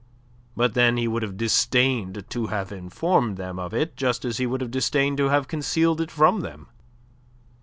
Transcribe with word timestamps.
But 0.57 0.73
then 0.73 0.97
he 0.97 1.07
would 1.07 1.21
have 1.21 1.37
disdained 1.37 2.23
to 2.27 2.47
have 2.47 2.71
informed 2.71 3.37
them 3.37 3.59
of 3.59 3.71
it 3.71 3.95
just 3.95 4.25
as 4.25 4.39
he 4.39 4.47
would 4.47 4.61
have 4.61 4.71
disdained 4.71 5.17
to 5.19 5.29
have 5.29 5.47
concealed 5.47 6.01
it 6.01 6.09
from 6.09 6.39
them. 6.39 6.69